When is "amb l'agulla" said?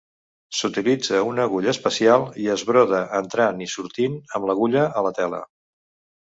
4.41-4.89